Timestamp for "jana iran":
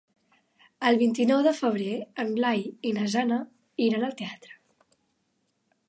3.17-4.09